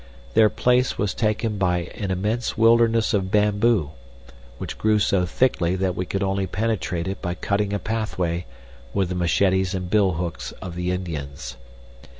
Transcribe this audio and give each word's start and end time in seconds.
Their 0.33 0.49
place 0.49 0.97
was 0.97 1.13
taken 1.13 1.59
by 1.59 1.91
an 1.93 2.09
immense 2.09 2.57
wilderness 2.57 3.13
of 3.13 3.29
bamboo, 3.29 3.91
which 4.57 4.79
grew 4.79 4.97
so 4.97 5.27
thickly 5.27 5.75
that 5.75 5.95
we 5.95 6.07
could 6.07 6.23
only 6.23 6.47
penetrate 6.47 7.07
it 7.07 7.21
by 7.21 7.35
cutting 7.35 7.71
a 7.71 7.77
pathway 7.77 8.47
with 8.95 9.09
the 9.09 9.13
machetes 9.15 9.75
and 9.75 9.91
billhooks 9.91 10.53
of 10.53 10.73
the 10.73 10.89
Indians. 10.89 11.55